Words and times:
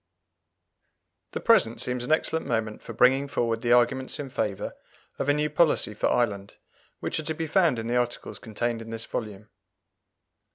The 1.33 1.39
present 1.39 1.79
seems 1.79 2.03
an 2.03 2.11
excellent 2.11 2.47
moment 2.47 2.81
for 2.81 2.91
bringing 2.91 3.27
forward 3.27 3.61
the 3.61 3.71
arguments 3.71 4.19
in 4.19 4.31
favour 4.31 4.75
of 5.19 5.29
a 5.29 5.33
new 5.35 5.47
policy 5.47 5.93
for 5.93 6.09
Ireland, 6.09 6.55
which 7.01 7.19
are 7.19 7.23
to 7.25 7.35
be 7.35 7.45
found 7.45 7.77
in 7.77 7.85
the 7.85 7.97
articles 7.97 8.39
contained 8.39 8.81
in 8.81 8.89
this 8.89 9.05
volume. 9.05 9.49